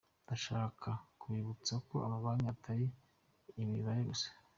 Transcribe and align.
Ndashaka 0.25 0.89
kubibutsa 1.19 1.73
ko 1.87 1.95
amabanki 2.05 2.45
atari 2.55 2.85
imibare 3.63 4.01
gusa. 4.09 4.29